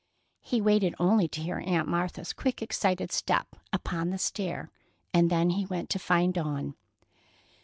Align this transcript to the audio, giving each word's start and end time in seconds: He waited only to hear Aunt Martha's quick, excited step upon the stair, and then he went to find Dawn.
He 0.41 0.61
waited 0.61 0.95
only 0.97 1.27
to 1.27 1.41
hear 1.41 1.59
Aunt 1.63 1.87
Martha's 1.87 2.33
quick, 2.33 2.63
excited 2.63 3.11
step 3.11 3.49
upon 3.71 4.09
the 4.09 4.17
stair, 4.17 4.71
and 5.13 5.29
then 5.29 5.51
he 5.51 5.67
went 5.67 5.91
to 5.91 5.99
find 5.99 6.33
Dawn. 6.33 6.73